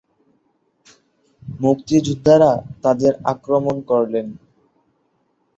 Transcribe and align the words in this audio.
মুক্তিযোদ্ধারা 1.59 2.51
তাদের 2.83 3.13
আক্রমণ 3.23 3.75
করলেন। 3.81 4.27